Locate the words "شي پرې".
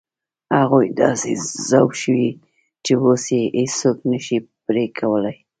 4.25-4.85